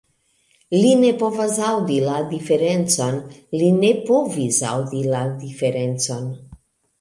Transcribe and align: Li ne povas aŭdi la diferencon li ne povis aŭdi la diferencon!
Li 0.75 0.93
ne 1.01 1.09
povas 1.23 1.59
aŭdi 1.71 1.97
la 2.05 2.15
diferencon 2.31 3.19
li 3.61 3.69
ne 3.83 3.93
povis 4.09 4.63
aŭdi 4.71 5.05
la 5.13 5.21
diferencon! 5.45 6.27